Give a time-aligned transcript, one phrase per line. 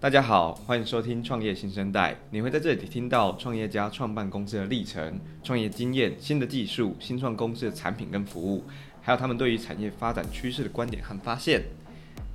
[0.00, 2.16] 大家好，欢迎收听创业新生代。
[2.30, 8.62] 你会在这里听到创业家创办公司的历程、创业经验、新的技术、新创公司的产品跟服务，
[9.02, 11.64] 还有他们对于产业发展趋势的观点和发现。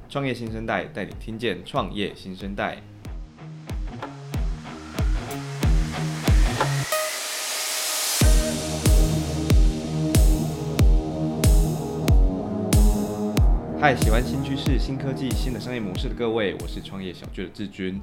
[0.10, 2.84] 创业新生代带你听见创业新生代。
[13.84, 18.00] 嗨，喜欢新趋势、新科技、新的商业模式的各位，我是创业小聚的志军。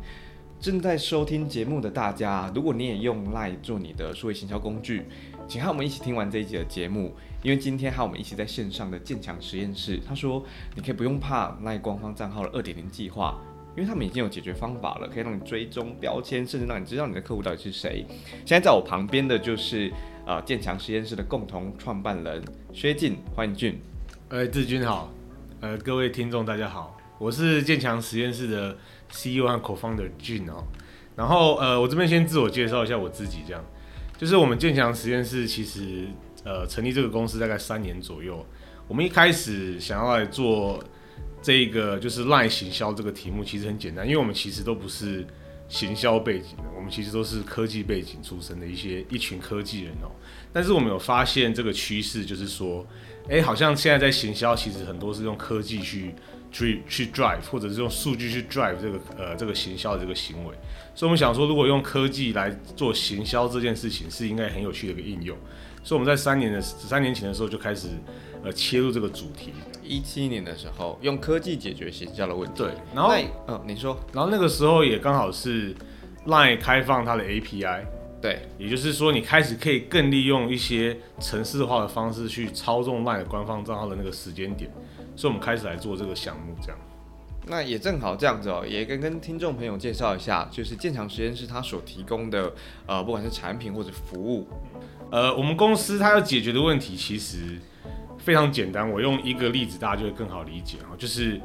[0.61, 5.05] 正在收听节目的大家，如果你也用 LINE 做你的数位行销工具，
[5.49, 7.15] 请和我们一起听完这一集的节目。
[7.43, 10.45] 因为今天和我们一起在线上的建强实验室，他说
[10.77, 13.41] 你可以不用怕 LINE 官方账号的二点零计划，
[13.75, 18.05] 因为他们已经有解决方法了，可以让你追踪标签，甚至让你知道你的客户到底是谁。
[18.45, 19.91] 现在在我旁边的就是
[20.27, 23.81] 呃建强实验室的共同创办人薛进，欢迎进。
[24.29, 25.11] 哎，志军好。
[25.63, 28.75] 呃，各位听众大家好，我是建强实验室的
[29.11, 30.65] CEO 和 Co-founder Jin 哦。
[31.15, 33.63] 然后呃，我这边先自我介绍一下我自己，这样，
[34.17, 36.07] 就是我们建强实验室其实
[36.45, 38.43] 呃成立这个公司大概三年左右。
[38.89, 40.83] 我们一开始想要来做
[41.43, 45.27] 这个就是 LINE 行销这个题目，其实很简单，因为我们其实都不是
[45.71, 50.13] 行销背景的，我们其实都是科技背景出身的一些一群科技人哦。
[50.53, 52.87] 但是我们有发现这个趋势，就是说。
[53.29, 56.13] 哎、好像现在在行销，其实很多是用科技去
[56.51, 60.55] 去去 drive，或者是用数据去 drive 这个呃这个行销的这个行为。
[60.97, 65.37] 所以我们想说，如果用科技来做行销这件事情，是应该很有趣的一个应用。
[65.85, 67.89] 所以我们在三年的三年前的时候就开始
[68.43, 69.53] 呃切入这个主题。
[69.83, 72.63] 一七年的时候，用科技解决行销的问题。
[72.63, 73.13] 对，然后
[73.49, 75.75] 嗯，你说，然后那个时候也刚好是
[76.27, 77.85] Line 开放它的 API。
[78.23, 84.71] 对，也就是说，你开始可以更利用一些程式化的方式去操纵 LINE 的官方账号的那个时间点，
[85.17, 86.79] 所以我们开始来做这个项目，这样。
[87.47, 92.53] 那也正好这样子哦，也跟跟听众朋友介绍一下，就是建强实验室它所提供的
[92.87, 94.47] 呃，不管是产品或者服务，
[95.11, 97.59] 呃，我们公司它要解决的问题其实
[98.23, 101.41] 非常简单，我用一个例子大家就会更好理解啊，就是。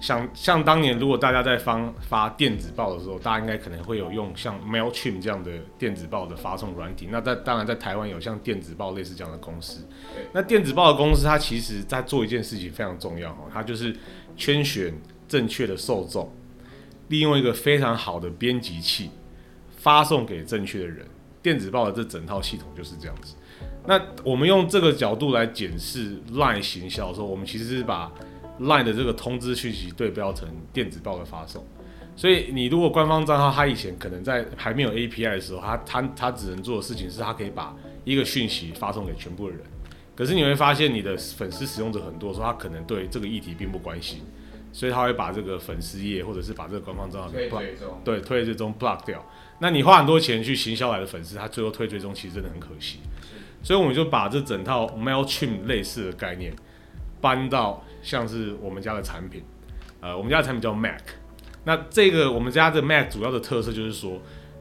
[0.00, 7.08] 像像当年，如果大家在发发电子报的时候，大家应该可能会有用像 Mailchimp 这样的电子报的发送软体。
[7.10, 9.86] 那在当然在台湾有像电子报类似这样的公司。
[10.32, 13.96] 那电子报的公司，它其实在做一件事情非常重要哦，它就是
[14.36, 14.92] 圈选
[15.26, 16.30] 正确的受众，
[17.08, 19.10] 利用一个非常好的编辑器
[19.76, 21.06] 发送给正确的人。
[21.44, 23.36] 电子报的这整套系统就是这样子。
[23.86, 28.10] 那我们用这个角度来检视 LINE 行销的时候，我们其实是把
[28.60, 31.62] Line 的这个通知讯息对标成电子报的发送，
[32.16, 39.60] 所以你如果官方账号，它以前可能在还没有 API 的时候，它它它只能做的事情是它可以把一个讯息发送给全部的人。
[40.16, 44.20] 可是你会发现你的粉丝使用者很多时候，他可能对这个议题并不关心，
[44.74, 47.64] 所以他会把这个粉丝页或者是把这个官方账号给 block，
[48.04, 49.24] 对，推追踪 block 掉。
[49.60, 52.98] 那你花很多钱去行销来的粉丝，他最后退追踪，其实真的很可惜。
[53.62, 56.52] 所以我们就把这整套 Mailchimp 类似的概念
[57.20, 57.82] 搬到。
[58.02, 59.42] 像是我们家的产品，
[60.02, 61.00] 呃，我们家的产品叫 Mac。
[61.64, 64.20] 那这个我们家的 Mac 主要的特色就是说，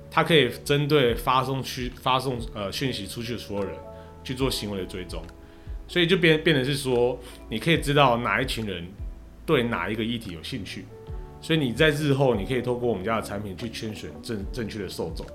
[0.09, 3.75] 它可以针对发送去发送呃讯息出去的所有人
[4.23, 5.21] 去做行为的追踪，
[5.89, 7.19] 所以就变变成是说，
[7.49, 8.87] 你可以知道哪一群人
[9.45, 10.85] 对哪一个议题有兴趣，
[11.41, 15.25] 所以你在日后你可以透过我们家的产品去圈选正正确的受众。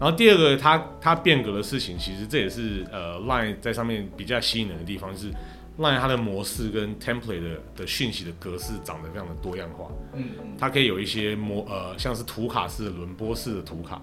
[0.00, 5.30] 然后第二个它它变革的事情，其实这也是呃 Line 在上面比较吸引人的地方，就是。
[5.78, 10.24] LINE 它的模式跟 template 的的讯息的格式长得非常的多样化，嗯，
[10.58, 14.00] 它可以有一些模呃像是图卡式的轮播式的图卡，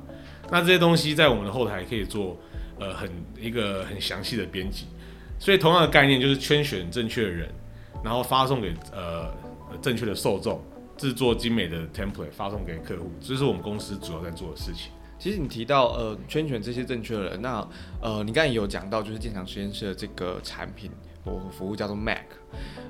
[0.52, 2.38] 那这些东西在我们的后台可以做
[2.80, 3.10] 呃很
[3.42, 4.86] 一个很详细的编辑，
[5.40, 7.50] 所以同样的概念就是圈选正确的人，
[8.04, 9.34] 然后发送给呃
[9.82, 10.62] 正确的受众，
[10.98, 14.92] 制作精美的 template 发送给客户，这是我们公司主要在做的事情。
[15.18, 17.68] 其实你提到呃圈选这些正确的人，那
[18.02, 20.92] 呃你刚才也有讲到就是建强实验室的这个产品。
[21.26, 22.26] 或服务叫做 Mac，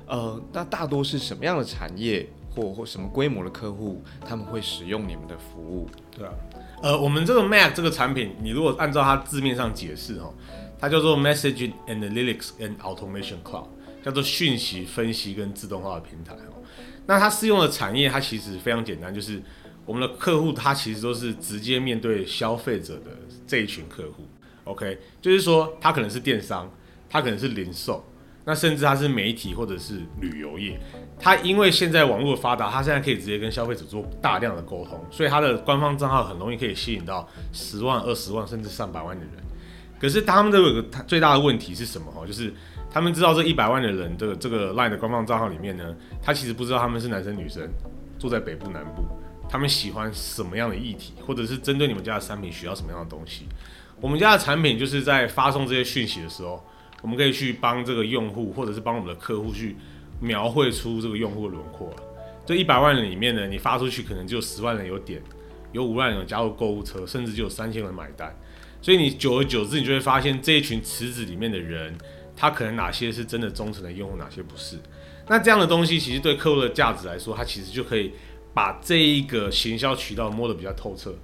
[0.08, 5.88] 呃，那大多是什么样的产业或或什么规模的客户他们会使用你们的服务？
[6.10, 6.32] 对啊，
[6.82, 10.34] 呃，我们这个 Mac 这个产品，你如果按照它字面上解释哦，
[10.80, 13.68] 它叫做 Messaging Analytics and Automation Cloud，
[14.04, 16.62] 叫做讯息分析跟自动化的平台哦。
[17.06, 19.42] 那它适用的产业，它其实非常简单，就是
[19.86, 23.10] 我们的客户，他其实都是直接面对消费者的
[23.46, 24.26] 这一群客户。
[24.64, 26.70] OK，就是说他可能是电商，
[27.08, 28.04] 他可能是零售。
[28.46, 30.78] 那甚至它是媒体或者是旅游业，
[31.18, 39.32] 它因为现在网络发达，它现在可以直接跟消费者做大量的沟通，所以它的官方账号很容易可以吸引到十万、二十万甚至上百万的人。
[39.98, 42.12] 可是他们都有个最大的问题是什么？
[42.14, 42.52] 哦，就是
[42.94, 45.92] 他们知道这一百万的人的这个 LINE 的官方账号里面呢，
[46.22, 47.68] 他其实不知道他们是男生女生，
[48.20, 49.02] 住在北部南部，
[49.48, 53.48] 他们喜欢什么样的议题，或者是针对你们家的产品需要什么样的东西。
[54.00, 56.64] 我们家的产品就是在发送这些讯息的时候，
[57.02, 59.74] 我们可以去帮这个用户，或者是帮我们的客户去
[60.20, 61.92] 描绘出这个用户的轮廓。
[62.46, 65.20] 这一百万里面呢，你发出去可能就十万人有点，
[65.72, 68.32] 有五万人加入购物车，甚至就有三千人买单。
[68.80, 71.92] 所以你久而久之，你就会发现这一群池子里面的人，
[72.36, 74.76] 他可能哪些是真的忠诚的用户，哪些不是。
[75.26, 78.12] 那这样的东西其实对客户的价值来说，它其实就可以
[78.52, 81.14] 把这一个行销渠道摸得比较透彻。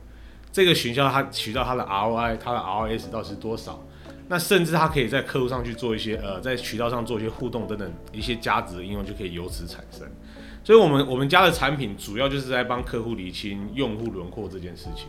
[0.53, 3.85] 这个行销它渠道它的 ROI、它的 ROS 到底是多少？
[4.29, 10.09] 那甚至它可以在客户上去做一些呃，在渠道上做一些互动等等一些价值的应用，就可以由此产生。
[10.63, 15.07] 所以，我们我们家的产品主要就是在帮客户理清用户轮廓这件事情。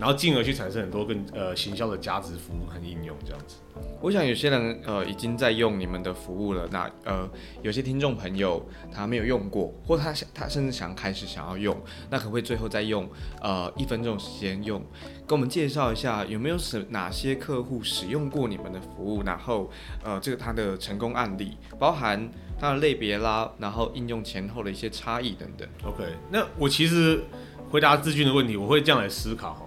[0.00, 3.56] 然后进而去产生很多更呃行销的价值服务和应用这样子。
[4.00, 7.28] 我想有些人呃已经在用你们的服务了，那呃
[7.62, 11.76] 有些听众朋友他没有用过，或他想他甚至想开始想要用，
[12.08, 13.06] 那可不可以最后再用
[13.42, 14.82] 呃一分钟时间用，
[15.26, 19.70] 跟我们介绍一下有没有什哪些客户使用过你们的服务，然后
[20.02, 25.68] 呃这个他的成功案例，包含它的类别啦，然后应用前后的一些差异等等。
[25.84, 27.22] OK，那我其实
[27.70, 29.66] 回答志俊的问题，我会这样来思考。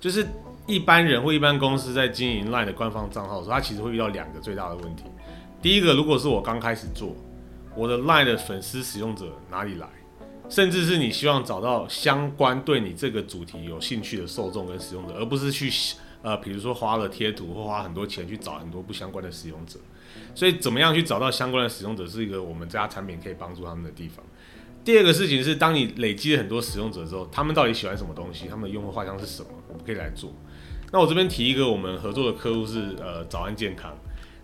[0.00, 0.26] 就是
[0.66, 5.04] 一般人或一般公司在经营 LINE 的官方账号的时候，他其实会遇到两个最大的问题。
[5.60, 7.14] 第一个，如果是我刚开始做，
[7.74, 9.88] 我的 LINE 的粉丝使用者哪里来？
[10.48, 15.70] 甚至是你希望找到相关对你这个主题有兴趣的受众跟使用者，而不是去
[16.22, 19.78] 呃，比如说花了贴图或花很多钱去找很多不相关的使用者。
[20.34, 24.24] 所以，怎么样去找到相关的使用者，是一个我们这家产品可以帮助他们的地方。
[24.88, 28.46] 第二个事情是，当你累积了很多使用者之后，他们到底喜欢什么东西？
[28.48, 29.48] 他们的用户画像是什么？
[29.68, 30.32] 我们可以来做。
[30.90, 33.94] 那我这边提一个，我们合作的客户是呃早安健康。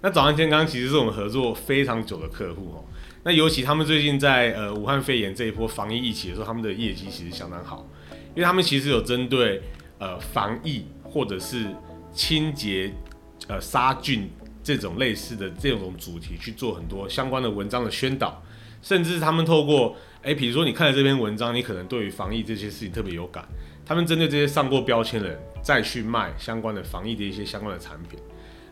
[0.03, 2.85] 那早安健康其实是我们合作非常久的客户哦。
[3.23, 7.89] 那尤其他们最近在呃武汉肺炎这一波防疫疫情的时候，他们的业绩其实相当好，
[8.35, 9.63] 因为他们其实有针对
[9.99, 11.75] 呃防疫或者是
[12.13, 12.93] 清洁
[13.49, 14.29] 呃杀菌
[14.63, 18.43] 这种类似的这种主题去做很多相关的文章的宣导，
[18.83, 23.47] 甚至他们透过诶、比如说你看了这篇文章，你可能对于防疫这些事情特别有感。
[23.87, 28.19] 他们针对这些上过标签的人，再去卖相关的防疫的一些相关的产品。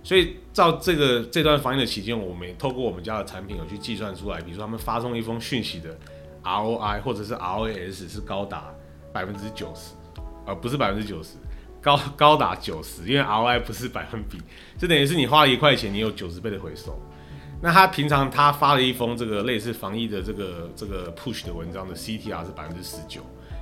[0.03, 5.97] 所以，照这个这段防疫的期间，我们也透过我们家的产品有去计算出来，比如说他们发送一封讯息的
[6.43, 8.75] ROI 或者是 ROAS 是高达
[9.13, 9.93] 百分之九十，
[10.47, 11.37] 而不是百分之九十，
[11.83, 14.39] 高高达九十，因为 ROI 不是百分比，
[14.79, 16.99] 这等于是你花一块钱，你有九十倍的回收。
[17.63, 23.21] 那他平常他发了一封这个类似防疫的这个这个 push 的文章的 CTR 是百分之十九，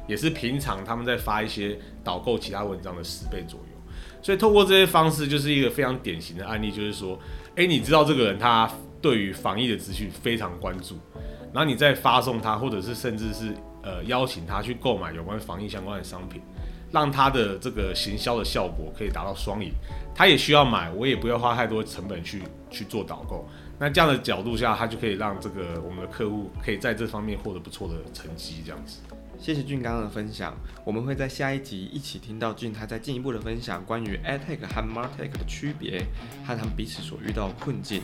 [0.08, 3.67] 也是平常他们在发一些导购其他文章的十倍左右。
[4.23, 7.19] 所以透过这些方式，就是一个非常典型的案例，就是说，
[7.56, 8.70] 诶，你知道这个人他
[9.02, 10.99] 对于防疫的资讯非常关注，
[11.53, 16.41] 然后你再发送他，或者是甚至是呃邀请他去购买有关防疫相关的商品，
[16.93, 19.73] 让他的这个行销的效果可以达到双赢，
[20.15, 23.49] 他也需要买，我也不要花太多成本去去做导购。
[23.79, 28.99] 那这样的角度下，他就可以让这个我们的客户可以在这方面获得不错的成绩，这样子。
[29.39, 30.55] 谢谢俊刚的分享，
[30.85, 36.05] 我们会在下一集一起听到俊他在进一步的分享关于 AdTech 和 MarTech 的区别，
[36.47, 38.03] 和他们彼此所遇到的困境，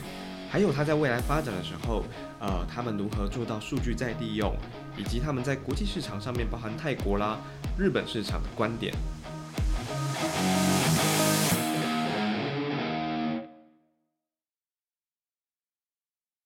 [0.49, 2.03] 还有他在未来发展的时候，
[2.39, 4.51] 呃，他们如何做到数据再利用，
[4.97, 7.39] 以及他们在国际市场上面，包含泰国啦、
[7.77, 8.91] 日本市场的观点。